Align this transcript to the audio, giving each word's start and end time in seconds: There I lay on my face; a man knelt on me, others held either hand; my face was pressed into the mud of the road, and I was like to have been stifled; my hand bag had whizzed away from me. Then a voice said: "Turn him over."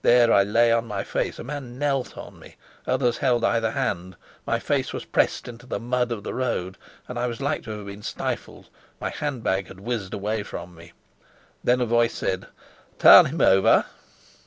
There 0.00 0.32
I 0.32 0.44
lay 0.44 0.72
on 0.72 0.86
my 0.86 1.04
face; 1.04 1.38
a 1.38 1.44
man 1.44 1.78
knelt 1.78 2.16
on 2.16 2.38
me, 2.38 2.56
others 2.86 3.18
held 3.18 3.44
either 3.44 3.72
hand; 3.72 4.16
my 4.46 4.58
face 4.58 4.94
was 4.94 5.04
pressed 5.04 5.46
into 5.46 5.66
the 5.66 5.78
mud 5.78 6.10
of 6.10 6.22
the 6.24 6.32
road, 6.32 6.78
and 7.06 7.18
I 7.18 7.26
was 7.26 7.42
like 7.42 7.64
to 7.64 7.70
have 7.72 7.84
been 7.84 8.00
stifled; 8.02 8.70
my 8.98 9.10
hand 9.10 9.42
bag 9.42 9.68
had 9.68 9.80
whizzed 9.80 10.14
away 10.14 10.42
from 10.42 10.74
me. 10.74 10.92
Then 11.62 11.82
a 11.82 11.84
voice 11.84 12.14
said: 12.14 12.46
"Turn 12.98 13.26
him 13.26 13.42
over." 13.42 13.84